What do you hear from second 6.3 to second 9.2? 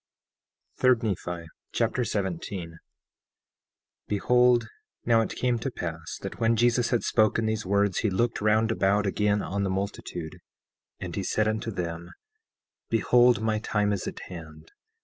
when Jesus had spoken these words he looked round about